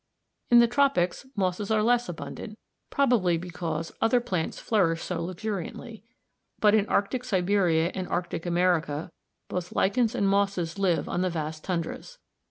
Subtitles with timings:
[0.49, 2.57] In the tropics mosses are less abundant,
[2.89, 6.03] probably because other plants flourish so luxuriantly;
[6.59, 9.11] but in Arctic Siberia and Arctic America
[9.47, 12.17] both lichens and mosses live on the vast Tundras.